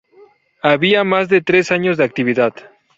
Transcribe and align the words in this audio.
Había 0.63 1.03
más 1.03 1.29
de 1.29 1.41
tres 1.41 1.71
años 1.71 1.95
de 1.97 2.05
actividad. 2.05 2.55